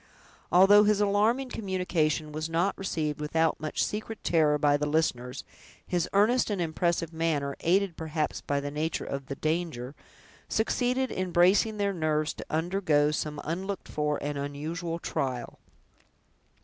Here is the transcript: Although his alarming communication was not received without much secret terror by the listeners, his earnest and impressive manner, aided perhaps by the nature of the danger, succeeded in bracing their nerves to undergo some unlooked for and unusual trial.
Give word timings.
Although 0.51 0.85
his 0.85 0.99
alarming 0.99 1.49
communication 1.49 2.31
was 2.31 2.49
not 2.49 2.75
received 2.75 3.21
without 3.21 3.59
much 3.59 3.83
secret 3.83 4.23
terror 4.23 4.57
by 4.57 4.75
the 4.75 4.87
listeners, 4.87 5.43
his 5.85 6.09
earnest 6.11 6.49
and 6.49 6.59
impressive 6.59 7.13
manner, 7.13 7.55
aided 7.59 7.95
perhaps 7.95 8.41
by 8.41 8.59
the 8.59 8.71
nature 8.71 9.05
of 9.05 9.27
the 9.27 9.35
danger, 9.35 9.93
succeeded 10.49 11.11
in 11.11 11.29
bracing 11.29 11.77
their 11.77 11.93
nerves 11.93 12.33
to 12.33 12.45
undergo 12.49 13.11
some 13.11 13.39
unlooked 13.43 13.87
for 13.87 14.17
and 14.23 14.39
unusual 14.39 14.97
trial. 14.97 15.59